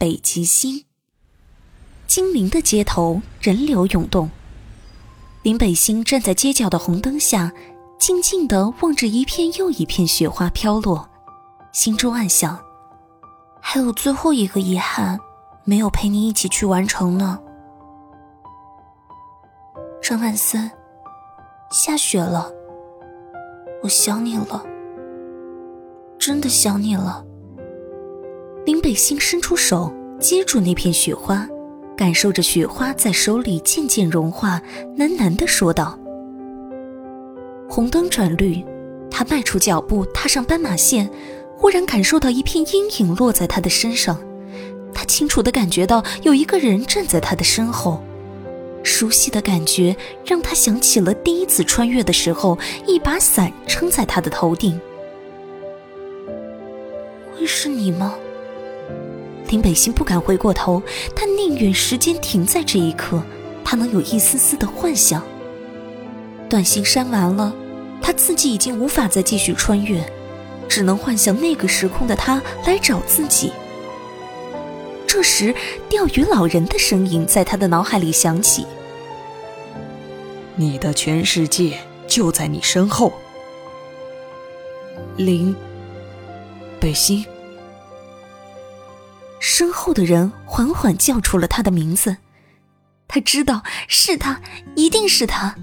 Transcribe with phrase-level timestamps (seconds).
[0.00, 0.86] 北极星。
[2.06, 4.30] 金陵的街头人流涌动，
[5.42, 7.52] 林北星站在街角的红灯下，
[7.98, 11.06] 静静的望着一片又一片雪花飘落，
[11.72, 12.58] 心中暗想。
[13.60, 15.20] 还有最后一个遗憾，
[15.64, 17.38] 没有陪你一起去完成呢。
[20.00, 20.70] 张万森，
[21.70, 22.50] 下雪了，
[23.82, 24.64] 我想你了，
[26.18, 27.26] 真的想你了。
[28.66, 31.48] 林北星伸出手接住那片雪花，
[31.96, 34.60] 感受着雪花在手里渐渐融化，
[34.98, 35.98] 喃喃的说道
[37.68, 38.62] ：“红灯转绿，
[39.10, 41.08] 他迈出脚步，踏上斑马线。”
[41.56, 44.18] 忽然感受到一片阴影落在他的身上，
[44.94, 48.02] 他清楚地感觉到有一个人站在他的身后，
[48.82, 54.80] 熟悉的感觉让他想起了第一次穿越的时候，一把伞撑在他的头顶。
[57.36, 58.14] 会是你吗？
[59.50, 60.80] 林北星不敢回过头，
[61.14, 63.20] 他宁愿时间停在这一刻，
[63.64, 65.20] 他能有一丝丝的幻想。
[66.48, 67.52] 短信删完了，
[68.00, 70.00] 他自己已经无法再继续穿越。
[70.68, 73.52] 只能幻想那个时空的他来找自己。
[75.04, 75.52] 这时，
[75.88, 78.64] 钓鱼老人的声音在他的脑海里响起
[80.54, 83.12] ：“你的全世界就在你身后。”
[85.18, 85.52] 林
[86.78, 87.26] 北星。
[89.60, 92.16] 身后的人缓缓叫出了他的名字，
[93.06, 94.40] 他知道是他，
[94.74, 95.54] 一定是他。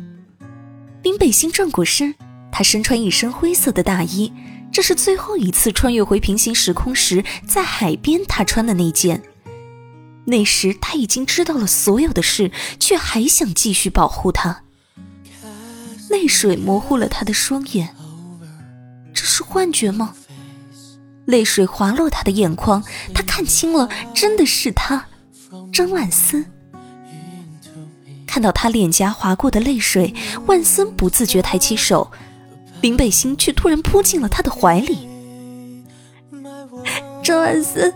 [1.01, 2.13] 林北星转过身，
[2.51, 4.31] 他身穿一身灰色的大衣。
[4.71, 9.23] 这是最后一次穿越回平行时空时，在海边他穿的那件。
[10.25, 14.61] 那时他已经知道了所有的事，却还想继续保护他。
[16.11, 17.95] 泪水模糊了他的双眼，
[19.11, 20.13] 这是幻觉吗？
[21.27, 22.81] 泪水滑落他的眼眶，
[23.13, 25.05] 他看清了，真的是他，
[25.73, 26.45] 张万森。
[28.25, 30.13] 看到他脸颊划过的泪水，
[30.45, 32.09] 万森不自觉抬起手。
[32.79, 35.09] 林北星却突然扑进了他的怀里。
[37.21, 37.93] 张万森，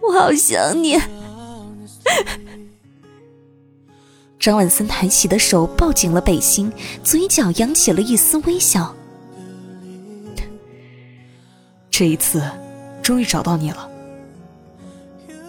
[0.00, 1.00] 我好想你。
[4.38, 6.72] 张万森抬起的手抱紧了北星，
[7.02, 8.94] 嘴角扬起了一丝微笑。
[11.98, 12.42] 这一次，
[13.02, 13.88] 终于找到你了。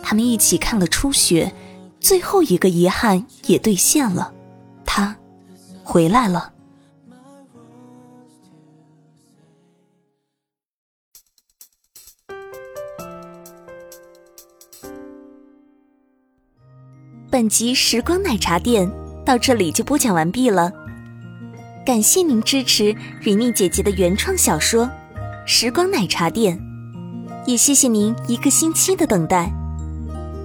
[0.01, 1.51] 他们一起看了初雪，
[1.99, 4.33] 最后一个遗憾也兑现了，
[4.85, 5.17] 他
[5.83, 6.53] 回来了。
[17.29, 18.89] 本集时光奶茶店
[19.25, 20.71] 到这里就播讲完毕了，
[21.85, 24.85] 感谢您支持瑞蜜姐姐的原创小说
[25.49, 26.59] 《时光奶茶店》，
[27.49, 29.49] 也谢谢您一个星期的等待，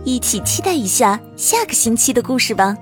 [0.04, 2.76] 一起期待一下下个星期的故事吧。